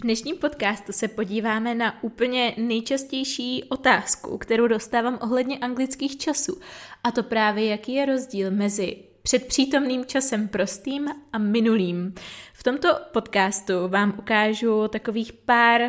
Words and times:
V 0.00 0.02
dnešním 0.02 0.36
podcastu 0.36 0.92
se 0.92 1.08
podíváme 1.08 1.74
na 1.74 2.02
úplně 2.02 2.54
nejčastější 2.56 3.64
otázku, 3.64 4.38
kterou 4.38 4.66
dostávám 4.66 5.18
ohledně 5.22 5.58
anglických 5.58 6.16
časů. 6.16 6.60
A 7.04 7.10
to 7.10 7.22
právě, 7.22 7.66
jaký 7.66 7.94
je 7.94 8.06
rozdíl 8.06 8.50
mezi 8.50 8.96
předpřítomným 9.22 10.04
časem 10.04 10.48
prostým 10.48 11.08
a 11.32 11.38
minulým. 11.38 12.14
V 12.54 12.62
tomto 12.62 12.88
podcastu 13.12 13.72
vám 13.88 14.14
ukážu 14.18 14.88
takových 14.88 15.32
pár 15.32 15.80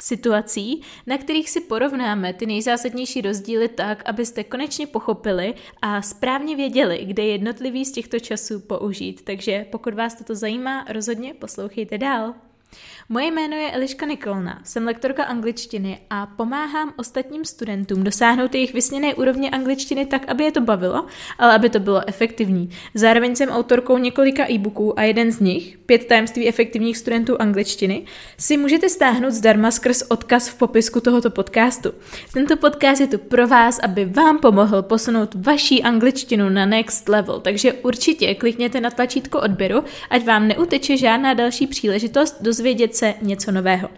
situací, 0.00 0.82
na 1.06 1.18
kterých 1.18 1.50
si 1.50 1.60
porovnáme 1.60 2.32
ty 2.32 2.46
nejzásadnější 2.46 3.20
rozdíly 3.20 3.68
tak, 3.68 4.02
abyste 4.08 4.44
konečně 4.44 4.86
pochopili 4.86 5.54
a 5.82 6.02
správně 6.02 6.56
věděli, 6.56 7.04
kde 7.04 7.22
jednotlivý 7.22 7.84
z 7.84 7.92
těchto 7.92 8.18
časů 8.20 8.60
použít. 8.60 9.24
Takže 9.24 9.66
pokud 9.70 9.94
vás 9.94 10.14
toto 10.14 10.34
zajímá, 10.34 10.84
rozhodně 10.88 11.34
poslouchejte 11.34 11.98
dál. 11.98 12.34
Moje 13.08 13.26
jméno 13.26 13.56
je 13.56 13.70
Eliška 13.70 14.06
Nikolna, 14.06 14.60
jsem 14.64 14.86
lektorka 14.86 15.24
angličtiny 15.24 16.00
a 16.10 16.26
pomáhám 16.26 16.92
ostatním 16.96 17.44
studentům 17.44 18.04
dosáhnout 18.04 18.54
jejich 18.54 18.74
vysněné 18.74 19.14
úrovně 19.14 19.50
angličtiny 19.50 20.06
tak, 20.06 20.28
aby 20.28 20.44
je 20.44 20.52
to 20.52 20.60
bavilo, 20.60 21.06
ale 21.38 21.54
aby 21.54 21.70
to 21.70 21.80
bylo 21.80 22.08
efektivní. 22.08 22.70
Zároveň 22.94 23.36
jsem 23.36 23.48
autorkou 23.48 23.98
několika 23.98 24.50
e-booků 24.50 24.98
a 24.98 25.02
jeden 25.02 25.32
z 25.32 25.40
nich, 25.40 25.78
Pět 25.86 26.06
tajemství 26.06 26.48
efektivních 26.48 26.98
studentů 26.98 27.40
angličtiny, 27.40 28.04
si 28.38 28.56
můžete 28.56 28.88
stáhnout 28.88 29.30
zdarma 29.30 29.70
skrz 29.70 30.02
odkaz 30.08 30.48
v 30.48 30.58
popisku 30.58 31.00
tohoto 31.00 31.30
podcastu. 31.30 31.92
Tento 32.32 32.56
podcast 32.56 33.00
je 33.00 33.06
tu 33.06 33.18
pro 33.18 33.48
vás, 33.48 33.78
aby 33.78 34.04
vám 34.04 34.38
pomohl 34.38 34.82
posunout 34.82 35.34
vaší 35.34 35.82
angličtinu 35.82 36.48
na 36.48 36.66
next 36.66 37.08
level, 37.08 37.40
takže 37.40 37.72
určitě 37.72 38.34
klikněte 38.34 38.80
na 38.80 38.90
tlačítko 38.90 39.40
odběru, 39.40 39.84
ať 40.10 40.24
vám 40.24 40.48
neuteče 40.48 40.96
žádná 40.96 41.34
další 41.34 41.66
příležitost 41.66 42.36
dozvědět 42.60 42.96
se 42.96 43.14
něco 43.22 43.52
nového. 43.52 43.88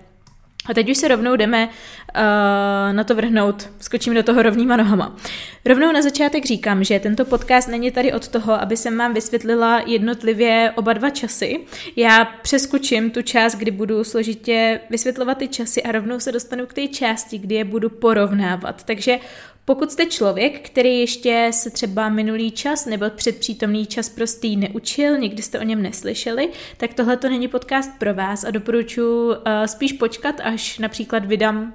A 0.66 0.74
teď 0.74 0.90
už 0.90 0.98
se 0.98 1.08
rovnou 1.08 1.36
jdeme 1.36 1.66
uh, 1.66 2.92
na 2.92 3.04
to 3.04 3.14
vrhnout, 3.14 3.68
skočím 3.80 4.14
do 4.14 4.22
toho 4.22 4.42
rovnýma 4.42 4.76
nohama. 4.76 5.16
Rovnou 5.64 5.92
na 5.92 6.02
začátek 6.02 6.44
říkám, 6.44 6.84
že 6.84 7.00
tento 7.00 7.24
podcast 7.24 7.68
není 7.68 7.90
tady 7.90 8.12
od 8.12 8.28
toho, 8.28 8.52
aby 8.52 8.76
jsem 8.76 8.98
vám 8.98 9.14
vysvětlila 9.14 9.82
jednotlivě 9.86 10.72
oba 10.76 10.92
dva 10.92 11.10
časy. 11.10 11.60
Já 11.96 12.24
přeskočím 12.24 13.10
tu 13.10 13.22
část, 13.22 13.54
kdy 13.54 13.70
budu 13.70 14.04
složitě 14.04 14.80
vysvětlovat 14.90 15.38
ty 15.38 15.48
časy 15.48 15.82
a 15.82 15.92
rovnou 15.92 16.20
se 16.20 16.32
dostanu 16.32 16.66
k 16.66 16.74
té 16.74 16.88
části, 16.88 17.38
kdy 17.38 17.54
je 17.54 17.64
budu 17.64 17.90
porovnávat. 17.90 18.84
Takže 18.84 19.18
pokud 19.64 19.92
jste 19.92 20.06
člověk, 20.06 20.70
který 20.70 21.00
ještě 21.00 21.50
se 21.52 21.70
třeba 21.70 22.08
minulý 22.08 22.50
čas 22.50 22.86
nebo 22.86 23.10
předpřítomný 23.10 23.86
čas 23.86 24.08
prostý 24.08 24.56
neučil, 24.56 25.18
nikdy 25.18 25.42
jste 25.42 25.60
o 25.60 25.62
něm 25.62 25.82
neslyšeli, 25.82 26.50
tak 26.76 26.94
tohle 26.94 27.16
to 27.16 27.28
není 27.28 27.48
podcast 27.48 27.90
pro 27.98 28.14
vás 28.14 28.44
a 28.44 28.50
doporučuji 28.50 29.28
uh, 29.28 29.36
spíš 29.66 29.92
počkat, 29.92 30.40
až 30.40 30.78
například 30.78 31.24
vydám 31.24 31.74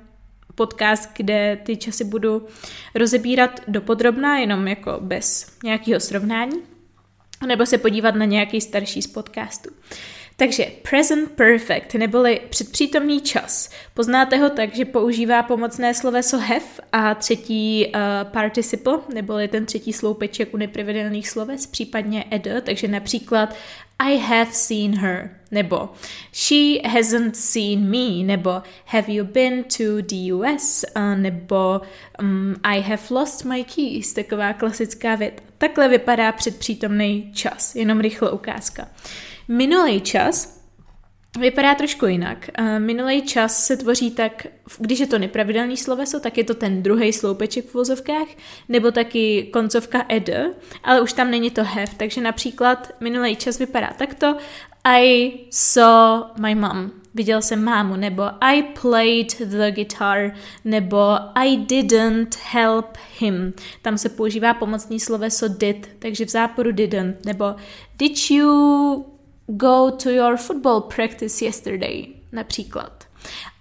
podcast, 0.56 1.10
kde 1.18 1.60
ty 1.64 1.78
časy 1.78 2.04
budu 2.04 2.48
rozebírat 2.96 3.62
dopodrobná, 3.68 4.38
jenom 4.38 4.68
jako 4.68 4.98
bez 5.02 5.58
nějakého 5.64 6.00
srovnání, 6.00 6.58
nebo 7.48 7.66
se 7.66 7.78
podívat 7.78 8.16
na 8.16 8.26
nějaký 8.26 8.62
starší 8.62 9.02
z 9.02 9.08
podcastů. 9.08 9.70
Takže 10.40 10.66
present 10.90 11.32
perfect, 11.32 11.94
neboli 11.94 12.42
předpřítomný 12.50 13.22
čas. 13.22 13.70
Poznáte 13.94 14.38
ho 14.38 14.50
tak, 14.50 14.76
že 14.76 14.86
používá 14.86 15.44
pomocné 15.44 15.94
sloveso 15.94 16.38
have 16.38 16.66
a 16.92 17.16
třetí 17.16 17.86
uh, 17.86 18.32
participle, 18.32 19.00
neboli 19.14 19.48
ten 19.48 19.66
třetí 19.66 19.94
sloupeček 19.94 20.54
u 20.54 20.58
nepravidelných 20.58 21.30
sloves, 21.30 21.68
případně 21.68 22.26
ed, 22.34 22.48
takže 22.64 22.88
například 22.88 23.56
I 24.00 24.18
have 24.18 24.52
seen 24.52 24.96
her, 24.96 25.30
nebo 25.52 25.90
she 26.34 26.90
hasn't 26.90 27.36
seen 27.36 27.90
me, 27.90 28.24
nebo 28.24 28.52
have 28.86 29.14
you 29.14 29.26
been 29.26 29.64
to 29.64 30.02
the 30.02 30.34
US, 30.34 30.86
nebo 31.16 31.82
um, 32.22 32.56
I 32.64 32.82
have 32.82 33.04
lost 33.10 33.46
my 33.46 33.64
keys, 33.64 34.14
taková 34.14 34.54
klasická 34.54 35.16
věta. 35.16 35.44
Takhle 35.58 35.88
vypadá 35.88 36.32
předpřítomný 36.32 37.32
čas, 37.34 37.76
jenom 37.76 38.00
rychle 38.00 38.32
ukázka. 38.32 38.88
Minulý 39.48 40.02
čas 40.02 40.58
vypadá 41.40 41.76
trošku 41.76 42.06
jinak. 42.06 42.50
Minulý 42.78 43.22
čas 43.22 43.66
se 43.66 43.78
tvoří 43.78 44.12
tak, 44.12 44.48
když 44.80 45.00
je 45.00 45.08
to 45.08 45.20
nepravidelný 45.20 45.78
sloveso, 45.78 46.20
tak 46.20 46.38
je 46.38 46.44
to 46.44 46.54
ten 46.54 46.84
druhý 46.84 47.14
sloupeček 47.14 47.66
v 47.66 47.74
vozovkách, 47.74 48.28
nebo 48.70 48.92
taky 48.92 49.50
koncovka 49.54 50.06
ed, 50.12 50.30
ale 50.84 51.02
už 51.02 51.14
tam 51.14 51.32
není 51.32 51.52
to 51.52 51.64
have, 51.64 51.88
takže 51.98 52.22
například 52.22 52.92
minulý 53.00 53.36
čas 53.36 53.60
vypadá 53.60 53.94
takto 53.98 54.38
I 54.84 55.34
saw 55.50 56.24
my 56.40 56.56
mom. 56.56 56.92
Viděl 57.14 57.42
jsem 57.42 57.64
mámu, 57.64 57.96
nebo 57.96 58.24
I 58.42 58.64
played 58.82 59.40
the 59.40 59.72
guitar, 59.72 60.32
nebo 60.66 60.98
I 61.36 61.58
didn't 61.58 62.38
help 62.52 62.98
him. 63.20 63.54
Tam 63.82 63.98
se 63.98 64.10
používá 64.10 64.54
pomocný 64.54 65.00
sloveso 65.00 65.48
did, 65.48 65.90
takže 66.00 66.26
v 66.26 66.30
záporu 66.30 66.72
didn't, 66.72 67.26
nebo 67.26 67.56
did 67.98 68.32
you 68.32 69.17
go 69.48 69.92
to 69.92 70.10
your 70.10 70.38
football 70.38 70.82
practice 70.82 71.46
yesterday, 71.46 72.08
například. 72.32 73.08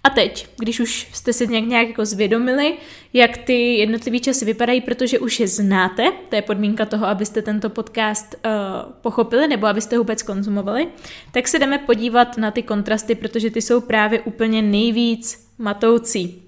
A 0.03 0.09
teď, 0.09 0.47
když 0.57 0.79
už 0.79 1.07
jste 1.13 1.33
si 1.33 1.47
nějak, 1.47 1.65
nějak 1.65 1.87
jako 1.87 2.05
zvědomili, 2.05 2.77
jak 3.13 3.37
ty 3.37 3.77
jednotlivé 3.77 4.19
časy 4.19 4.45
vypadají, 4.45 4.81
protože 4.81 5.19
už 5.19 5.39
je 5.39 5.47
znáte, 5.47 6.11
to 6.29 6.35
je 6.35 6.41
podmínka 6.41 6.85
toho, 6.85 7.05
abyste 7.05 7.41
tento 7.41 7.69
podcast 7.69 8.35
uh, 8.35 8.91
pochopili 9.01 9.47
nebo 9.47 9.67
abyste 9.67 9.95
ho 9.95 10.03
vůbec 10.03 10.23
konzumovali, 10.23 10.87
tak 11.31 11.47
se 11.47 11.59
jdeme 11.59 11.77
podívat 11.77 12.37
na 12.37 12.51
ty 12.51 12.63
kontrasty, 12.63 13.15
protože 13.15 13.51
ty 13.51 13.61
jsou 13.61 13.81
právě 13.81 14.21
úplně 14.21 14.61
nejvíc 14.61 15.47
matoucí. 15.57 16.43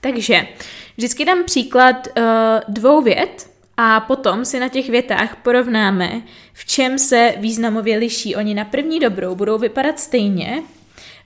Takže 0.00 0.48
vždycky 0.96 1.24
dám 1.24 1.44
příklad 1.44 2.08
uh, 2.16 2.24
dvou 2.68 3.02
vět, 3.02 3.53
a 3.76 4.00
potom 4.00 4.44
si 4.44 4.60
na 4.60 4.68
těch 4.68 4.88
větách 4.88 5.36
porovnáme, 5.36 6.22
v 6.52 6.64
čem 6.64 6.98
se 6.98 7.34
významově 7.36 7.98
liší. 7.98 8.36
Oni 8.36 8.54
na 8.54 8.64
první 8.64 9.00
dobrou 9.00 9.34
budou 9.34 9.58
vypadat 9.58 10.00
stejně 10.00 10.62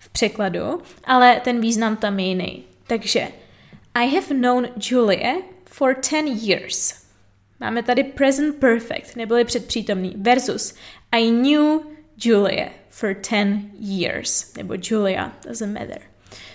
v 0.00 0.08
překladu, 0.08 0.82
ale 1.04 1.40
ten 1.44 1.60
význam 1.60 1.96
tam 1.96 2.18
je 2.18 2.26
jiný. 2.26 2.64
Takže 2.86 3.28
I 3.94 4.14
have 4.14 4.34
known 4.34 4.68
Julia 4.90 5.34
for 5.64 5.94
10 5.94 6.16
years. 6.26 6.94
Máme 7.60 7.82
tady 7.82 8.04
present 8.04 8.56
perfect, 8.56 9.16
neboli 9.16 9.44
předpřítomný, 9.44 10.14
versus 10.16 10.74
I 11.12 11.30
knew 11.30 11.80
Julia 12.24 12.68
for 12.88 13.14
10 13.30 13.58
years, 13.80 14.54
nebo 14.56 14.74
Julia, 14.90 15.32
doesn't 15.46 15.72
matter. 15.72 16.00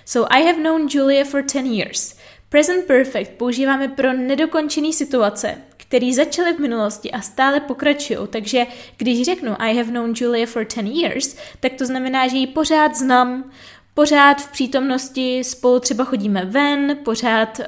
So 0.06 0.36
I 0.36 0.44
have 0.44 0.60
known 0.60 0.88
Julia 0.92 1.26
for 1.26 1.42
10 1.42 1.66
years. 1.66 2.16
Present 2.50 2.86
perfect 2.86 3.32
používáme 3.32 3.88
pro 3.88 4.14
nedokončený 4.14 4.94
situace, 4.94 5.58
který 5.94 6.14
začaly 6.14 6.54
v 6.54 6.60
minulosti 6.60 7.12
a 7.12 7.22
stále 7.22 7.60
pokračují. 7.60 8.20
Takže 8.30 8.66
když 8.98 9.26
řeknu 9.26 9.56
I 9.60 9.78
have 9.78 9.92
known 9.92 10.14
Julia 10.16 10.46
for 10.46 10.66
10 10.66 10.86
years, 10.86 11.36
tak 11.60 11.74
to 11.74 11.86
znamená, 11.86 12.28
že 12.28 12.38
ji 12.38 12.48
pořád 12.48 12.96
znám, 12.96 13.52
pořád 13.94 14.42
v 14.42 14.52
přítomnosti 14.52 15.44
spolu 15.44 15.80
třeba 15.80 16.04
chodíme 16.04 16.46
ven, 16.46 16.98
pořád 17.04 17.60
uh, 17.60 17.66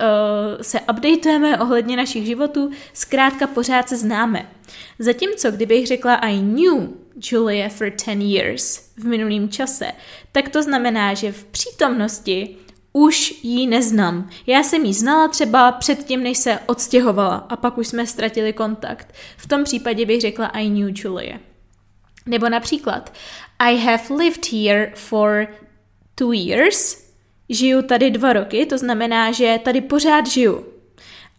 se 0.61 0.79
updateujeme 0.79 1.59
ohledně 1.59 1.97
našich 1.97 2.25
životů, 2.25 2.71
zkrátka 2.93 3.47
pořád 3.47 3.89
se 3.89 3.97
známe. 3.97 4.49
Zatímco 4.99 5.51
kdybych 5.51 5.87
řekla 5.87 6.15
I 6.15 6.39
knew 6.39 6.89
Julia 7.31 7.69
for 7.69 7.89
10 7.89 8.11
years 8.11 8.89
v 8.97 9.03
minulém 9.03 9.49
čase, 9.49 9.91
tak 10.31 10.49
to 10.49 10.63
znamená, 10.63 11.13
že 11.13 11.31
v 11.31 11.45
přítomnosti 11.45 12.57
už 12.95 13.43
ji 13.43 13.67
neznám. 13.67 14.29
Já 14.47 14.63
jsem 14.63 14.85
ji 14.85 14.93
znala 14.93 15.27
třeba 15.27 15.71
předtím, 15.71 16.23
než 16.23 16.37
se 16.37 16.59
odstěhovala 16.65 17.35
a 17.35 17.55
pak 17.55 17.77
už 17.77 17.87
jsme 17.87 18.07
ztratili 18.07 18.53
kontakt. 18.53 19.13
V 19.37 19.47
tom 19.47 19.63
případě 19.63 20.05
bych 20.05 20.21
řekla 20.21 20.47
I 20.47 20.69
knew 20.69 20.89
Julia. 20.95 21.37
Nebo 22.25 22.49
například 22.49 23.13
I 23.59 23.77
have 23.77 24.03
lived 24.09 24.51
here 24.51 24.91
for 24.95 25.47
two 26.15 26.33
years. 26.33 27.05
Žiju 27.49 27.81
tady 27.81 28.11
dva 28.11 28.33
roky, 28.33 28.65
to 28.65 28.77
znamená, 28.77 29.31
že 29.31 29.59
tady 29.63 29.81
pořád 29.81 30.27
žiju. 30.27 30.65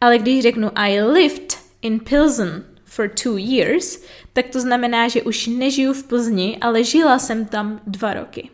Ale 0.01 0.19
když 0.19 0.43
řeknu 0.43 0.71
I 0.75 1.03
lived 1.03 1.59
in 1.83 2.01
Pilsen 2.01 2.65
for 2.85 3.09
two 3.09 3.37
years, 3.37 4.03
tak 4.33 4.47
to 4.49 4.61
znamená, 4.61 5.09
že 5.09 5.23
už 5.23 5.47
nežiju 5.47 5.93
v 5.93 6.05
Plzni, 6.05 6.59
ale 6.61 6.85
žila 6.85 7.19
jsem 7.19 7.47
tam 7.47 7.81
dva 7.87 8.15
roky. 8.15 8.51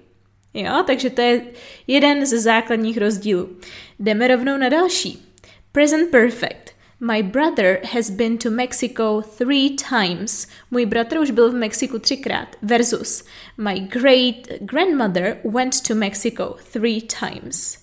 Jo, 0.55 0.83
takže 0.87 1.11
to 1.11 1.21
je 1.21 1.43
jeden 1.87 2.27
ze 2.27 2.41
základních 2.41 2.99
rozdílů. 2.99 3.57
Jdeme 3.99 4.29
rovnou 4.29 4.57
na 4.57 4.69
další. 4.69 5.27
Present 5.73 6.11
perfect. 6.11 6.71
My 7.01 7.23
brother 7.23 7.81
has 7.93 8.11
been 8.11 8.39
to 8.39 8.51
Mexico 8.51 9.23
three 9.39 9.77
times. 9.89 10.49
Můj 10.71 10.87
bratr 10.87 11.19
už 11.19 11.31
byl 11.31 11.53
v 11.53 11.55
Mexiku 11.55 11.99
třikrát. 11.99 12.57
Versus 12.63 13.25
My 13.59 13.81
great 13.81 14.49
grandmother 14.61 15.41
went 15.45 15.81
to 15.89 15.95
Mexico 15.95 16.57
three 16.73 17.01
times. 17.01 17.82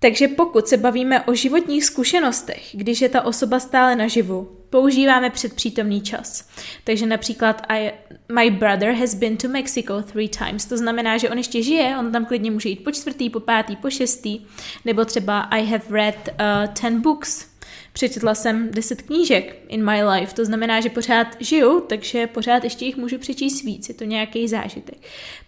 Takže 0.00 0.28
pokud 0.28 0.68
se 0.68 0.76
bavíme 0.76 1.22
o 1.22 1.34
životních 1.34 1.84
zkušenostech, 1.84 2.68
když 2.72 3.00
je 3.00 3.08
ta 3.08 3.22
osoba 3.22 3.60
stále 3.60 3.96
naživu, 3.96 4.58
používáme 4.70 5.30
předpřítomný 5.30 6.00
čas. 6.00 6.48
Takže 6.84 7.06
například 7.06 7.62
I, 7.68 7.92
my 8.34 8.50
brother 8.50 8.92
has 8.92 9.14
been 9.14 9.36
to 9.36 9.48
Mexico 9.48 10.02
three 10.02 10.28
times. 10.28 10.66
To 10.66 10.76
znamená, 10.76 11.18
že 11.18 11.30
on 11.30 11.38
ještě 11.38 11.62
žije, 11.62 11.96
on 11.98 12.12
tam 12.12 12.26
klidně 12.26 12.50
může 12.50 12.68
jít 12.68 12.84
po 12.84 12.90
čtvrtý, 12.90 13.30
po 13.30 13.40
pátý, 13.40 13.76
po 13.76 13.90
šestý. 13.90 14.40
Nebo 14.84 15.04
třeba 15.04 15.40
I 15.40 15.64
have 15.66 15.84
read 15.90 16.28
uh, 16.28 16.74
ten 16.80 17.00
books 17.00 17.46
Přečetla 17.92 18.34
jsem 18.34 18.70
10 18.70 19.02
knížek 19.02 19.56
in 19.68 19.84
my 19.84 20.04
life, 20.04 20.34
to 20.34 20.44
znamená, 20.44 20.80
že 20.80 20.90
pořád 20.90 21.26
žiju, 21.40 21.80
takže 21.80 22.26
pořád 22.26 22.64
ještě 22.64 22.84
jich 22.84 22.96
můžu 22.96 23.18
přečíst 23.18 23.64
víc, 23.64 23.88
je 23.88 23.94
to 23.94 24.04
nějaký 24.04 24.48
zážitek. 24.48 24.98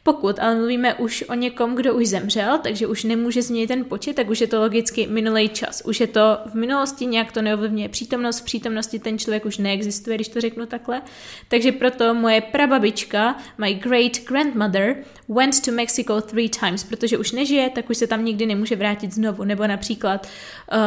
Pokud 0.03 0.39
ale 0.39 0.55
mluvíme 0.55 0.95
už 0.95 1.25
o 1.29 1.35
někom, 1.35 1.75
kdo 1.75 1.95
už 1.95 2.07
zemřel, 2.07 2.59
takže 2.59 2.87
už 2.87 3.05
nemůže 3.05 3.43
změnit 3.43 3.67
ten 3.67 3.85
počet, 3.85 4.17
tak 4.17 4.31
už 4.31 4.41
je 4.41 4.47
to 4.47 4.61
logicky 4.61 5.07
minulý 5.07 5.49
čas. 5.49 5.83
Už 5.85 6.01
je 6.01 6.07
to 6.07 6.39
v 6.47 6.55
minulosti, 6.55 7.07
nějak 7.07 7.33
to 7.33 7.43
neovlivňuje 7.43 7.89
přítomnost, 7.89 8.41
v 8.41 8.45
přítomnosti 8.45 8.99
ten 8.99 9.19
člověk 9.19 9.45
už 9.45 9.59
neexistuje, 9.59 10.17
když 10.17 10.29
to 10.29 10.41
řeknu 10.41 10.67
takhle. 10.67 11.03
Takže 11.49 11.73
proto 11.73 12.15
moje 12.15 12.41
prababička, 12.41 13.37
my 13.59 13.75
great 13.75 14.25
grandmother, 14.29 14.97
went 15.29 15.61
to 15.65 15.73
Mexico 15.73 16.21
three 16.21 16.49
times, 16.49 16.85
protože 16.85 17.19
už 17.19 17.33
nežije, 17.33 17.71
tak 17.71 17.91
už 17.91 17.97
se 17.97 18.07
tam 18.07 18.25
nikdy 18.25 18.47
nemůže 18.47 18.77
vrátit 18.77 19.13
znovu. 19.13 19.45
Nebo 19.45 19.67
například 19.67 20.29
uh, 20.73 20.79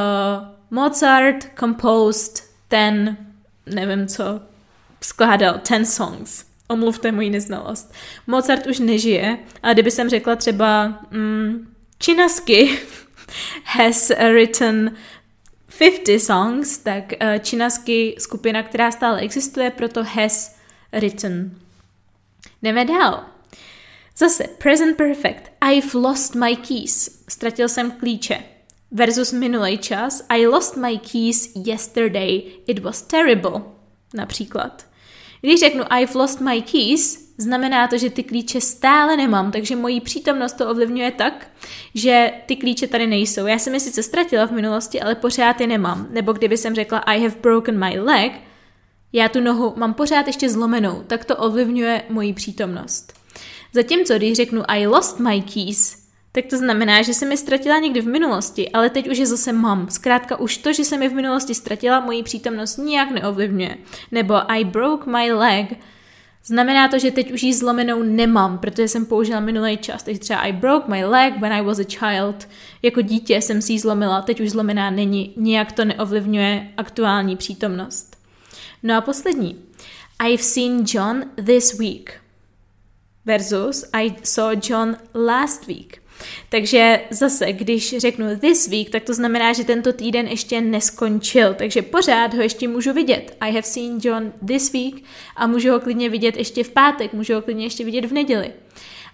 Mozart 0.73 1.47
composed 1.59 2.43
ten, 2.67 3.17
nevím 3.65 4.07
co, 4.07 4.41
skládal 5.01 5.59
ten 5.67 5.85
songs. 5.85 6.45
Omluvte 6.67 7.11
moji 7.11 7.29
neznalost. 7.29 7.93
Mozart 8.27 8.67
už 8.67 8.79
nežije, 8.79 9.37
ale 9.63 9.73
kdyby 9.73 9.91
jsem 9.91 10.09
řekla 10.09 10.35
třeba 10.35 10.99
mm, 11.11 11.73
Činasky 11.99 12.79
has 13.63 14.09
written 14.09 14.95
50 15.77 16.19
songs, 16.19 16.77
tak 16.77 17.03
uh, 17.03 17.39
Činasky 17.39 18.15
skupina, 18.19 18.63
která 18.63 18.91
stále 18.91 19.19
existuje, 19.19 19.71
proto 19.71 20.03
has 20.03 20.55
written. 20.91 21.57
Jdeme 22.61 22.85
dál. 22.85 23.25
Zase, 24.17 24.43
present 24.47 24.97
perfect. 24.97 25.51
I've 25.71 25.97
lost 25.99 26.35
my 26.35 26.55
keys. 26.55 27.23
Ztratil 27.29 27.69
jsem 27.69 27.91
klíče 27.91 28.52
versus 28.93 29.33
minulý 29.33 29.77
čas 29.77 30.25
I 30.29 30.45
lost 30.45 30.77
my 30.77 30.97
keys 30.97 31.51
yesterday, 31.65 32.41
it 32.67 32.79
was 32.79 33.01
terrible, 33.01 33.61
například. 34.13 34.85
Když 35.41 35.59
řeknu 35.59 35.83
I've 35.99 36.19
lost 36.19 36.41
my 36.41 36.61
keys, 36.61 37.33
znamená 37.37 37.87
to, 37.87 37.97
že 37.97 38.09
ty 38.09 38.23
klíče 38.23 38.61
stále 38.61 39.17
nemám, 39.17 39.51
takže 39.51 39.75
mojí 39.75 40.01
přítomnost 40.01 40.53
to 40.53 40.69
ovlivňuje 40.69 41.11
tak, 41.11 41.47
že 41.95 42.31
ty 42.45 42.55
klíče 42.55 42.87
tady 42.87 43.07
nejsou. 43.07 43.45
Já 43.47 43.59
jsem 43.59 43.73
je 43.73 43.79
sice 43.79 44.03
ztratila 44.03 44.47
v 44.47 44.51
minulosti, 44.51 45.01
ale 45.01 45.15
pořád 45.15 45.61
je 45.61 45.67
nemám. 45.67 46.07
Nebo 46.09 46.33
kdyby 46.33 46.57
jsem 46.57 46.75
řekla 46.75 46.99
I 46.99 47.21
have 47.21 47.35
broken 47.41 47.79
my 47.79 47.99
leg, 47.99 48.33
já 49.13 49.29
tu 49.29 49.39
nohu 49.39 49.73
mám 49.75 49.93
pořád 49.93 50.27
ještě 50.27 50.49
zlomenou, 50.49 51.03
tak 51.07 51.25
to 51.25 51.37
ovlivňuje 51.37 52.03
moji 52.09 52.33
přítomnost. 52.33 53.13
Zatímco 53.73 54.17
když 54.17 54.33
řeknu 54.33 54.63
I 54.67 54.87
lost 54.87 55.19
my 55.19 55.41
keys, 55.41 56.02
tak 56.35 56.45
to 56.45 56.57
znamená, 56.57 57.01
že 57.01 57.13
jsem 57.13 57.31
je 57.31 57.37
ztratila 57.37 57.79
někdy 57.79 58.01
v 58.01 58.07
minulosti, 58.07 58.69
ale 58.69 58.89
teď 58.89 59.09
už 59.09 59.17
je 59.17 59.25
zase 59.25 59.53
mám. 59.53 59.89
Zkrátka 59.89 60.39
už 60.39 60.57
to, 60.57 60.73
že 60.73 60.85
jsem 60.85 61.03
je 61.03 61.09
v 61.09 61.13
minulosti 61.13 61.55
ztratila, 61.55 61.99
moji 61.99 62.23
přítomnost 62.23 62.77
nijak 62.77 63.11
neovlivňuje. 63.11 63.77
Nebo 64.11 64.51
I 64.51 64.63
broke 64.63 65.11
my 65.11 65.31
leg, 65.31 65.67
Znamená 66.45 66.87
to, 66.87 66.99
že 66.99 67.11
teď 67.11 67.31
už 67.31 67.43
ji 67.43 67.53
zlomenou 67.53 68.03
nemám, 68.03 68.57
protože 68.57 68.87
jsem 68.87 69.05
použila 69.05 69.39
minulý 69.39 69.77
čas. 69.77 70.03
Takže 70.03 70.19
třeba 70.19 70.39
I 70.39 70.51
broke 70.51 70.91
my 70.91 71.05
leg 71.05 71.39
when 71.39 71.53
I 71.53 71.61
was 71.61 71.79
a 71.79 71.83
child. 71.83 72.47
Jako 72.81 73.01
dítě 73.01 73.41
jsem 73.41 73.61
si 73.61 73.73
ji 73.73 73.79
zlomila, 73.79 74.21
teď 74.21 74.41
už 74.41 74.49
zlomená 74.49 74.89
není. 74.89 75.33
Nijak 75.37 75.71
to 75.71 75.85
neovlivňuje 75.85 76.73
aktuální 76.77 77.37
přítomnost. 77.37 78.17
No 78.83 78.97
a 78.97 79.01
poslední. 79.01 79.59
I've 80.25 80.43
seen 80.43 80.83
John 80.87 81.23
this 81.45 81.79
week. 81.79 82.13
Versus 83.25 83.85
I 83.93 84.15
saw 84.23 84.55
John 84.69 84.97
last 85.15 85.67
week. 85.67 86.02
Takže 86.49 87.01
zase, 87.09 87.53
když 87.53 87.97
řeknu 87.97 88.25
this 88.39 88.67
week, 88.67 88.89
tak 88.89 89.03
to 89.03 89.13
znamená, 89.13 89.53
že 89.53 89.63
tento 89.63 89.93
týden 89.93 90.27
ještě 90.27 90.61
neskončil, 90.61 91.53
takže 91.53 91.81
pořád 91.81 92.33
ho 92.33 92.41
ještě 92.41 92.67
můžu 92.67 92.93
vidět. 92.93 93.37
I 93.39 93.51
have 93.51 93.63
seen 93.63 93.99
John 94.03 94.33
this 94.47 94.73
week 94.73 95.03
a 95.35 95.47
můžu 95.47 95.71
ho 95.71 95.79
klidně 95.79 96.09
vidět 96.09 96.37
ještě 96.37 96.63
v 96.63 96.69
pátek, 96.69 97.13
můžu 97.13 97.33
ho 97.33 97.41
klidně 97.41 97.65
ještě 97.65 97.85
vidět 97.85 98.05
v 98.05 98.13
neděli. 98.13 98.51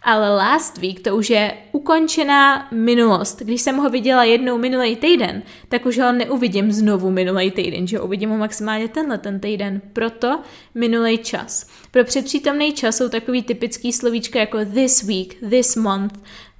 Ale 0.04 0.36
last 0.36 0.78
week 0.78 1.00
to 1.00 1.16
už 1.16 1.30
je 1.30 1.54
ukončená 1.72 2.68
minulost. 2.72 3.40
Když 3.42 3.62
jsem 3.62 3.78
ho 3.78 3.90
viděla 3.90 4.24
jednou 4.24 4.58
minulý 4.58 4.96
týden, 4.96 5.44
tak 5.70 5.86
už 5.86 5.98
ho 6.00 6.12
neuvidím 6.12 6.72
znovu 6.72 7.10
minulý 7.12 7.52
týden, 7.52 7.88
že 7.88 8.00
uvidím 8.00 8.30
ho 8.30 8.38
maximálně 8.38 8.88
tenhle 8.88 9.18
ten 9.18 9.40
týden. 9.40 9.82
Proto 9.94 10.40
minulý 10.76 11.18
čas. 11.18 11.70
Pro 11.92 12.04
předpřítomný 12.04 12.74
čas 12.74 12.98
jsou 12.98 13.10
takový 13.10 13.44
typický 13.44 13.94
slovíčka 13.94 14.40
jako 14.40 14.58
this 14.66 15.04
week, 15.04 15.36
this 15.50 15.76
month, 15.76 16.20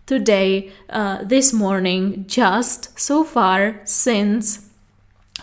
today, 0.10 0.72
uh, 0.94 1.28
this 1.28 1.54
morning, 1.54 2.26
just, 2.28 3.00
so 3.00 3.24
far, 3.24 3.74
since, 3.86 4.60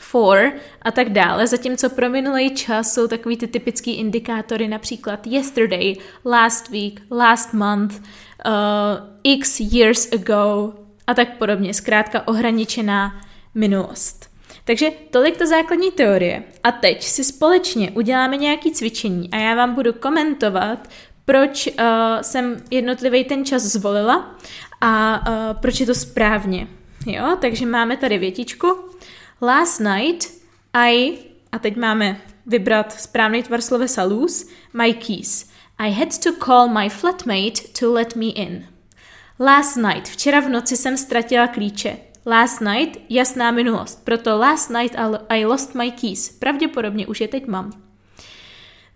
for 0.01 0.53
a 0.83 0.91
tak 0.91 1.09
dále, 1.09 1.47
zatímco 1.47 1.91
pro 1.91 2.11
minulý 2.11 2.55
čas 2.55 2.95
jsou 2.95 3.09
takový 3.09 3.37
ty 3.37 3.47
typický 3.47 3.93
indikátory, 3.95 4.69
například 4.69 5.27
yesterday, 5.27 5.95
last 6.25 6.69
week, 6.71 7.01
last 7.11 7.53
month, 7.53 7.95
uh, 7.95 8.53
x 9.25 9.61
years 9.61 10.13
ago 10.13 10.73
a 11.07 11.15
tak 11.15 11.37
podobně, 11.39 11.75
zkrátka 11.75 12.29
ohraničená 12.29 13.21
minulost. 13.55 14.31
Takže 14.65 14.91
tolik 15.11 15.37
to 15.37 15.47
základní 15.47 15.91
teorie. 15.91 16.43
A 16.65 16.73
teď 16.73 17.03
si 17.03 17.25
společně 17.25 17.91
uděláme 17.91 18.37
nějaké 18.37 18.71
cvičení 18.71 19.31
a 19.31 19.37
já 19.37 19.55
vám 19.55 19.75
budu 19.75 19.93
komentovat, 19.93 20.89
proč 21.27 21.67
uh, 21.67 21.85
jsem 22.21 22.63
jednotlivý 22.71 23.25
ten 23.25 23.45
čas 23.45 23.63
zvolila 23.63 24.37
a 24.81 25.21
uh, 25.29 25.61
proč 25.61 25.81
je 25.81 25.87
to 25.87 25.95
správně. 25.95 26.69
Jo, 27.07 27.37
takže 27.41 27.67
máme 27.67 27.97
tady 27.97 28.19
větičku. 28.19 28.67
Last 29.43 29.81
night 29.81 30.29
I, 30.73 31.19
a 31.53 31.59
teď 31.59 31.77
máme 31.77 32.21
vybrat 32.47 32.93
správný 32.93 33.43
tvar 33.43 33.61
slovesa 33.61 34.05
lose, 34.05 34.47
my 34.73 34.95
keys. 34.95 35.51
I 35.79 35.91
had 35.91 36.09
to 36.25 36.33
call 36.45 36.69
my 36.69 36.89
flatmate 36.89 37.69
to 37.81 37.93
let 37.93 38.17
me 38.17 38.27
in. 38.27 38.67
Last 39.41 39.77
night, 39.77 40.09
včera 40.09 40.41
v 40.41 40.49
noci 40.49 40.77
jsem 40.77 40.97
ztratila 40.97 41.47
klíče. 41.47 41.97
Last 42.27 42.61
night, 42.61 43.01
jasná 43.09 43.51
minulost, 43.51 44.05
proto 44.05 44.39
last 44.39 44.71
night 44.71 44.97
I 45.29 45.45
lost 45.45 45.75
my 45.75 45.91
keys. 45.91 46.29
Pravděpodobně 46.39 47.07
už 47.07 47.21
je 47.21 47.29
teď 47.29 47.47
mám. 47.47 47.86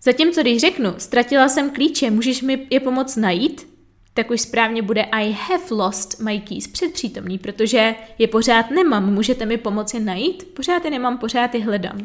Zatímco 0.03 0.41
když 0.41 0.61
řeknu, 0.61 0.95
ztratila 0.99 1.49
jsem 1.49 1.71
klíče, 1.71 2.11
můžeš 2.11 2.43
mi 2.43 2.67
je 2.71 2.81
pomoct 2.81 3.17
najít, 3.17 3.71
tak 4.15 4.31
už 4.31 4.41
správně 4.41 4.83
bude 4.83 5.03
I 5.03 5.33
have 5.33 5.65
lost 5.71 6.21
my 6.21 6.41
keys 6.41 6.69
předpřítomný, 6.69 7.39
protože 7.39 7.95
je 8.19 8.29
pořád 8.29 8.71
nemám. 8.71 9.15
Můžete 9.15 9.47
mi 9.47 9.57
pomoci 9.57 10.01
najít? 10.01 10.55
Pořád 10.55 10.85
je 10.85 10.91
nemám, 10.91 11.19
pořád 11.19 11.55
je 11.55 11.65
hledám. 11.65 11.99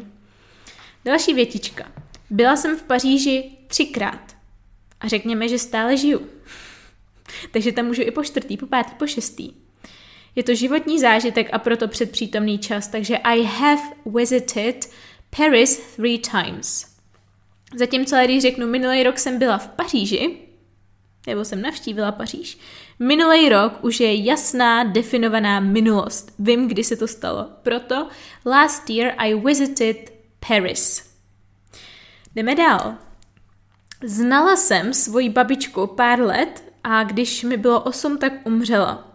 Další 1.04 1.34
větička. 1.34 1.92
Byla 2.30 2.56
jsem 2.56 2.76
v 2.76 2.82
Paříži 2.82 3.50
třikrát. 3.66 4.36
A 5.00 5.08
řekněme, 5.08 5.48
že 5.48 5.58
stále 5.58 5.96
žiju. 5.96 6.26
Takže 7.50 7.72
tam 7.72 7.86
můžu 7.86 8.02
i 8.02 8.10
po 8.10 8.24
čtvrtý, 8.24 8.56
po 8.56 8.66
pátý, 8.66 8.94
po 8.98 9.06
šestý. 9.06 9.52
Je 10.36 10.42
to 10.42 10.54
životní 10.54 11.00
zážitek 11.00 11.48
a 11.52 11.58
proto 11.58 11.88
předpřítomný 11.88 12.58
čas, 12.58 12.88
takže 12.88 13.18
I 13.18 13.42
have 13.42 13.82
visited 14.06 14.90
Paris 15.36 15.78
three 15.96 16.18
times. 16.18 16.95
Zatímco, 17.74 18.16
když 18.24 18.42
řeknu, 18.42 18.66
minulý 18.66 19.02
rok 19.02 19.18
jsem 19.18 19.38
byla 19.38 19.58
v 19.58 19.68
Paříži, 19.68 20.36
nebo 21.26 21.44
jsem 21.44 21.62
navštívila 21.62 22.12
Paříž. 22.12 22.58
Minulý 22.98 23.48
rok 23.48 23.84
už 23.84 24.00
je 24.00 24.24
jasná, 24.24 24.84
definovaná 24.84 25.60
minulost. 25.60 26.34
Vím, 26.38 26.68
kdy 26.68 26.84
se 26.84 26.96
to 26.96 27.08
stalo. 27.08 27.50
Proto 27.62 28.08
last 28.46 28.90
year 28.90 29.14
I 29.18 29.34
visited 29.34 29.96
Paris. 30.48 31.10
Jdeme 32.34 32.54
dál. 32.54 32.94
Znala 34.04 34.56
jsem 34.56 34.94
svoji 34.94 35.28
babičku 35.28 35.86
pár 35.86 36.20
let 36.20 36.64
a 36.84 37.04
když 37.04 37.44
mi 37.44 37.56
bylo 37.56 37.80
8, 37.80 38.18
tak 38.18 38.32
umřela. 38.44 39.12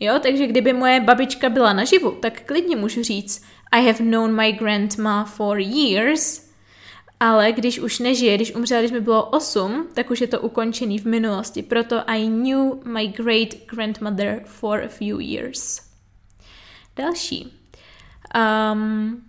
Jo, 0.00 0.18
takže 0.22 0.46
kdyby 0.46 0.72
moje 0.72 1.00
babička 1.00 1.48
byla 1.48 1.72
naživu, 1.72 2.10
tak 2.10 2.40
klidně 2.40 2.76
můžu 2.76 3.02
říct 3.02 3.44
I 3.72 3.86
have 3.86 3.98
known 3.98 4.36
my 4.36 4.52
grandma 4.52 5.24
for 5.24 5.58
years– 5.58 6.42
ale 7.20 7.52
když 7.52 7.78
už 7.78 7.98
nežije, 7.98 8.34
když 8.34 8.54
umřela, 8.54 8.80
když 8.80 8.92
mi 8.92 9.00
bylo 9.00 9.26
8, 9.26 9.88
tak 9.94 10.10
už 10.10 10.20
je 10.20 10.26
to 10.26 10.40
ukončený 10.40 10.98
v 10.98 11.04
minulosti. 11.04 11.62
Proto 11.62 12.10
I 12.10 12.26
knew 12.26 12.86
my 12.86 13.06
great 13.08 13.48
grandmother 13.66 14.42
for 14.44 14.82
a 14.84 14.88
few 14.88 15.20
years. 15.20 15.80
Další. 16.96 17.52
Um, 18.72 19.24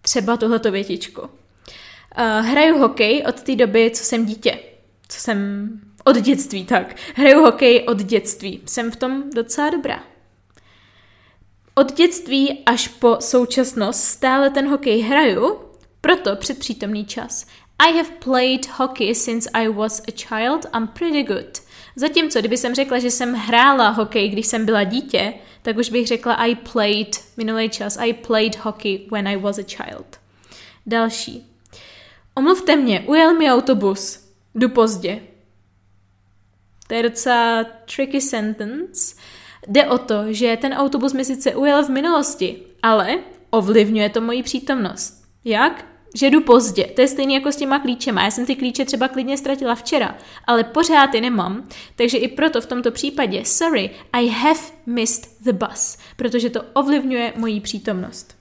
třeba 0.00 0.36
tohleto 0.36 0.70
větičko. 0.70 1.22
Uh, 1.22 2.46
hraju 2.46 2.78
hokej 2.78 3.24
od 3.28 3.42
té 3.42 3.56
doby, 3.56 3.90
co 3.94 4.04
jsem 4.04 4.26
dítě. 4.26 4.58
Co 5.08 5.20
jsem 5.20 5.68
od 6.04 6.16
dětství, 6.16 6.64
tak. 6.64 6.96
Hraju 7.14 7.40
hokej 7.40 7.86
od 7.88 8.02
dětství. 8.02 8.62
Jsem 8.66 8.90
v 8.90 8.96
tom 8.96 9.30
docela 9.30 9.70
dobrá. 9.70 10.09
Od 11.74 11.96
dětství 11.96 12.62
až 12.66 12.88
po 12.88 13.16
současnost 13.20 14.04
stále 14.04 14.50
ten 14.50 14.68
hokej 14.68 15.00
hraju, 15.00 15.58
proto 16.00 16.36
předpřítomný 16.36 17.04
čas. 17.04 17.46
I 17.78 17.92
have 17.96 18.10
played 18.24 18.66
hockey 18.66 19.14
since 19.14 19.50
I 19.50 19.68
was 19.68 20.02
a 20.08 20.12
child, 20.12 20.66
I'm 20.76 20.86
pretty 20.86 21.22
good. 21.22 21.62
Zatímco, 21.96 22.38
kdyby 22.40 22.56
jsem 22.56 22.74
řekla, 22.74 22.98
že 22.98 23.10
jsem 23.10 23.34
hrála 23.34 23.88
hokej, 23.88 24.28
když 24.28 24.46
jsem 24.46 24.66
byla 24.66 24.84
dítě, 24.84 25.34
tak 25.62 25.76
už 25.76 25.90
bych 25.90 26.06
řekla 26.06 26.34
I 26.34 26.54
played, 26.54 27.16
minulý 27.36 27.70
čas, 27.70 27.96
I 27.96 28.12
played 28.12 28.56
hockey 28.56 29.08
when 29.10 29.28
I 29.28 29.36
was 29.36 29.58
a 29.58 29.62
child. 29.62 30.20
Další. 30.86 31.46
Omluvte 32.34 32.76
mě, 32.76 33.00
ujel 33.00 33.34
mi 33.34 33.50
autobus. 33.50 34.30
Jdu 34.54 34.68
pozdě. 34.68 35.20
To 36.86 36.94
je 36.94 37.02
docela 37.02 37.64
tricky 37.94 38.20
sentence. 38.20 39.16
Jde 39.68 39.86
o 39.86 39.98
to, 39.98 40.14
že 40.28 40.58
ten 40.60 40.72
autobus 40.72 41.12
mi 41.12 41.24
sice 41.24 41.54
ujel 41.54 41.84
v 41.84 41.88
minulosti, 41.88 42.62
ale 42.82 43.18
ovlivňuje 43.50 44.08
to 44.08 44.20
moji 44.20 44.42
přítomnost. 44.42 45.24
Jak? 45.44 45.84
Že 46.14 46.30
jdu 46.30 46.40
pozdě. 46.40 46.84
To 46.84 47.00
je 47.00 47.08
stejný 47.08 47.34
jako 47.34 47.52
s 47.52 47.56
těma 47.56 47.78
klíčema. 47.78 48.24
Já 48.24 48.30
jsem 48.30 48.46
ty 48.46 48.56
klíče 48.56 48.84
třeba 48.84 49.08
klidně 49.08 49.36
ztratila 49.36 49.74
včera, 49.74 50.16
ale 50.44 50.64
pořád 50.64 51.14
je 51.14 51.20
nemám. 51.20 51.68
Takže 51.96 52.18
i 52.18 52.28
proto 52.28 52.60
v 52.60 52.66
tomto 52.66 52.90
případě, 52.90 53.44
sorry, 53.44 53.90
I 54.12 54.28
have 54.28 54.60
missed 54.86 55.30
the 55.40 55.52
bus, 55.52 55.98
protože 56.16 56.50
to 56.50 56.60
ovlivňuje 56.72 57.32
moji 57.36 57.60
přítomnost. 57.60 58.40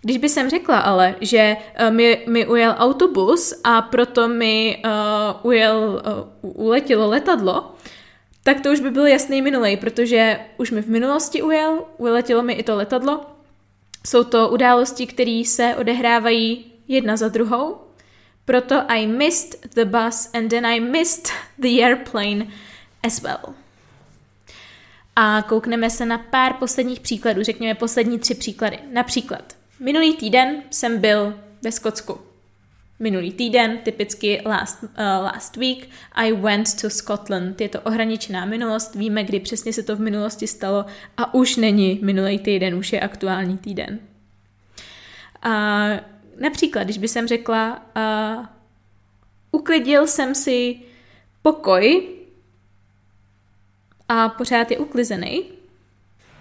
Když 0.00 0.16
by 0.16 0.28
jsem 0.28 0.50
řekla 0.50 0.78
ale, 0.78 1.14
že 1.20 1.56
uh, 1.56 1.94
mi, 1.94 2.24
mi 2.28 2.46
ujel 2.46 2.74
autobus 2.78 3.60
a 3.64 3.82
proto 3.82 4.28
mi 4.28 4.82
uh, 4.84 4.90
ujel, 5.42 6.02
uh, 6.42 6.66
uletělo 6.66 7.08
letadlo, 7.08 7.74
tak 8.48 8.60
to 8.60 8.72
už 8.72 8.80
by 8.80 8.90
byl 8.90 9.06
jasný 9.06 9.42
minulej, 9.42 9.76
protože 9.76 10.40
už 10.56 10.70
mi 10.70 10.82
v 10.82 10.88
minulosti 10.88 11.42
ujel, 11.42 11.84
uletělo 11.96 12.42
mi 12.42 12.52
i 12.52 12.62
to 12.62 12.76
letadlo. 12.76 13.26
Jsou 14.06 14.24
to 14.24 14.48
události, 14.48 15.06
které 15.06 15.42
se 15.46 15.74
odehrávají 15.78 16.72
jedna 16.88 17.16
za 17.16 17.28
druhou. 17.28 17.76
Proto 18.44 18.82
I 18.88 19.06
missed 19.06 19.74
the 19.74 19.84
bus 19.84 20.30
and 20.34 20.48
then 20.48 20.66
I 20.66 20.80
missed 20.80 21.28
the 21.58 21.84
airplane 21.84 22.46
as 23.02 23.22
well. 23.22 23.54
A 25.16 25.42
koukneme 25.48 25.90
se 25.90 26.06
na 26.06 26.18
pár 26.18 26.54
posledních 26.54 27.00
příkladů, 27.00 27.42
řekněme 27.42 27.74
poslední 27.74 28.18
tři 28.18 28.34
příklady. 28.34 28.78
Například, 28.92 29.56
minulý 29.80 30.16
týden 30.16 30.62
jsem 30.70 30.98
byl 30.98 31.34
ve 31.62 31.72
Skotsku 31.72 32.27
minulý 32.98 33.32
týden, 33.32 33.78
typicky 33.78 34.42
last, 34.44 34.82
uh, 34.82 34.88
last 34.98 35.56
week, 35.56 35.88
I 36.12 36.32
went 36.32 36.80
to 36.80 36.90
Scotland. 36.90 37.60
Je 37.60 37.68
to 37.68 37.80
ohraničená 37.80 38.44
minulost, 38.44 38.94
víme, 38.94 39.24
kdy 39.24 39.40
přesně 39.40 39.72
se 39.72 39.82
to 39.82 39.96
v 39.96 40.00
minulosti 40.00 40.46
stalo 40.46 40.84
a 41.16 41.34
už 41.34 41.56
není 41.56 42.00
minulý 42.02 42.38
týden, 42.38 42.74
už 42.74 42.92
je 42.92 43.00
aktuální 43.00 43.58
týden. 43.58 43.98
A 45.42 45.86
například, 46.40 46.82
když 46.84 46.98
by 46.98 47.08
jsem 47.08 47.28
řekla, 47.28 47.86
uh, 47.96 48.46
uklidil 49.50 50.06
jsem 50.06 50.34
si 50.34 50.80
pokoj 51.42 52.08
a 54.08 54.28
pořád 54.28 54.70
je 54.70 54.78
uklizený, 54.78 55.57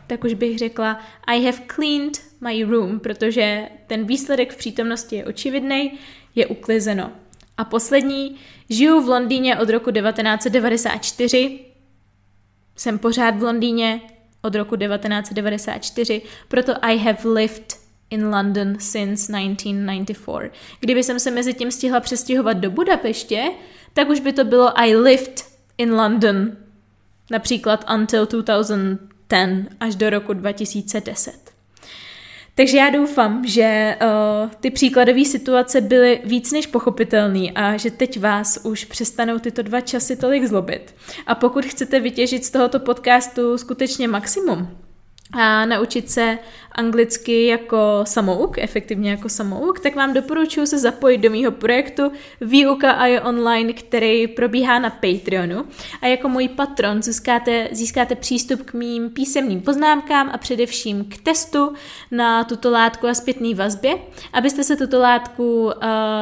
tak 0.08 0.24
už 0.24 0.34
bych 0.34 0.58
řekla 0.58 1.00
I 1.28 1.46
have 1.46 1.58
cleaned 1.76 2.18
my 2.42 2.64
room, 2.64 3.00
protože 3.00 3.70
ten 3.88 4.06
výsledek 4.06 4.54
v 4.54 4.58
přítomnosti 4.58 5.16
je 5.16 5.26
očividný, 5.26 6.00
je 6.36 6.48
uklizeno. 6.48 7.12
A 7.58 7.66
poslední, 7.66 8.36
žiju 8.70 9.02
v 9.02 9.10
Londýně 9.10 9.58
od 9.58 9.70
roku 9.70 9.92
1994, 9.92 11.60
jsem 12.76 13.00
pořád 13.00 13.38
v 13.38 13.44
Londýně 13.44 14.02
od 14.42 14.56
roku 14.56 14.76
1994, 14.76 16.22
proto 16.48 16.74
I 16.82 16.98
have 16.98 17.30
lived 17.30 17.74
in 18.10 18.26
London 18.26 18.80
since 18.80 19.34
1994. 19.34 20.52
Kdyby 20.80 21.04
jsem 21.04 21.20
se 21.20 21.32
mezi 21.32 21.54
tím 21.54 21.72
stihla 21.72 22.00
přestěhovat 22.00 22.58
do 22.58 22.72
Budapeště, 22.72 23.44
tak 23.94 24.10
už 24.10 24.20
by 24.20 24.34
to 24.34 24.44
bylo 24.44 24.80
I 24.80 24.96
lived 24.96 25.44
in 25.78 25.94
London, 25.94 26.52
například 27.32 27.86
until 27.96 28.26
2010 29.30 29.78
až 29.80 29.96
do 29.96 30.10
roku 30.10 30.34
2010. 30.34 31.58
Takže 32.56 32.78
já 32.78 32.90
doufám, 32.90 33.48
že 33.48 33.98
uh, 34.02 34.50
ty 34.60 34.72
příkladové 34.72 35.26
situace 35.26 35.82
byly 35.82 36.22
víc 36.26 36.52
než 36.52 36.68
pochopitelné 36.68 37.52
a 37.56 37.78
že 37.78 37.92
teď 37.92 38.20
vás 38.20 38.60
už 38.64 38.86
přestanou 38.86 39.40
tyto 39.40 39.62
dva 39.62 39.82
časy 39.82 40.16
tolik 40.16 40.46
zlobit. 40.46 40.96
A 41.28 41.36
pokud 41.36 41.66
chcete 41.66 42.00
vytěžit 42.00 42.46
z 42.46 42.52
tohoto 42.52 42.80
podcastu 42.80 43.58
skutečně 43.58 44.08
maximum, 44.08 44.78
a 45.34 45.66
naučit 45.66 46.12
se 46.12 46.38
anglicky 46.78 47.46
jako 47.46 48.02
samouk, 48.04 48.58
efektivně 48.58 49.12
jako 49.12 49.30
samouk, 49.30 49.80
tak 49.80 49.96
vám 49.96 50.14
doporučuji 50.14 50.68
se 50.68 50.80
zapojit 50.80 51.18
do 51.18 51.30
mýho 51.30 51.52
projektu 51.52 52.12
Výuka 52.42 52.92
a 52.92 53.06
je 53.06 53.22
online, 53.22 53.74
který 53.74 54.28
probíhá 54.28 54.80
na 54.80 54.90
Patreonu. 54.90 55.66
A 56.02 56.08
jako 56.08 56.30
můj 56.30 56.48
patron 56.48 57.02
získáte, 57.02 57.70
získáte 57.72 58.16
přístup 58.16 58.62
k 58.62 58.74
mým 58.74 59.10
písemným 59.10 59.62
poznámkám 59.62 60.30
a 60.34 60.38
především 60.38 61.06
k 61.06 61.18
testu 61.18 61.74
na 62.12 62.44
tuto 62.44 62.72
látku 62.72 63.08
a 63.08 63.14
zpětné 63.14 63.56
vazbě, 63.56 63.98
abyste 64.34 64.64
se 64.64 64.76
tuto 64.76 65.00
látku 65.00 65.66
uh, 65.66 65.72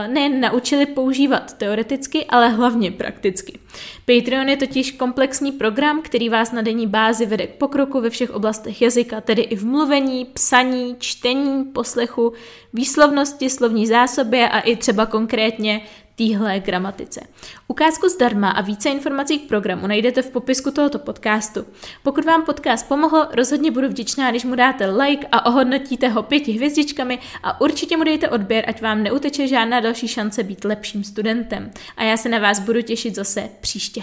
nejen 0.07 0.41
naučili 0.41 0.85
používat 0.85 1.53
teoreticky, 1.53 2.25
ale 2.25 2.50
hlavně 2.50 2.91
prakticky. 2.91 3.59
Patreon 4.05 4.50
je 4.50 4.57
totiž 4.57 4.91
komplexní 4.91 5.51
program, 5.51 6.01
který 6.01 6.29
vás 6.29 6.51
na 6.51 6.62
denní 6.62 6.88
bázi 6.88 7.25
vede 7.25 7.47
k 7.47 7.55
pokroku 7.55 8.01
ve 8.01 8.09
všech 8.09 8.31
oblastech 8.31 8.81
jazyka, 8.81 9.21
tedy 9.21 9.41
i 9.41 9.55
v 9.55 9.65
mluvení, 9.65 10.25
psaní, 10.45 10.95
čtení, 10.99 11.63
poslechu, 11.63 12.33
výslovnosti, 12.73 13.49
slovní 13.49 13.87
zásobě 13.87 14.49
a 14.49 14.59
i 14.59 14.75
třeba 14.75 15.05
konkrétně 15.05 15.81
téhle 16.15 16.59
gramatice. 16.59 17.21
Ukázku 17.67 18.09
zdarma 18.09 18.49
a 18.49 18.61
více 18.61 18.89
informací 18.89 19.39
k 19.39 19.47
programu 19.47 19.87
najdete 19.87 20.21
v 20.21 20.29
popisku 20.29 20.71
tohoto 20.71 20.99
podcastu. 20.99 21.65
Pokud 22.03 22.25
vám 22.25 22.45
podcast 22.45 22.87
pomohl, 22.87 23.27
rozhodně 23.33 23.71
budu 23.71 23.87
vděčná, 23.87 24.31
když 24.31 24.45
mu 24.45 24.55
dáte 24.55 24.85
like 24.85 25.27
a 25.31 25.45
ohodnotíte 25.45 26.07
ho 26.07 26.23
pěti 26.23 26.51
hvězdičkami 26.51 27.19
a 27.43 27.61
určitě 27.61 27.97
mu 27.97 28.03
dejte 28.03 28.29
odběr, 28.29 28.65
ať 28.67 28.81
vám 28.81 29.03
neuteče 29.03 29.47
žádná 29.47 29.79
další 29.79 30.07
šance 30.07 30.43
být 30.43 30.65
lepším 30.65 31.03
studentem. 31.03 31.71
A 31.97 32.03
já 32.03 32.17
se 32.17 32.29
na 32.29 32.39
vás 32.39 32.59
budu 32.59 32.81
těšit 32.81 33.15
zase 33.15 33.49
příště. 33.61 34.01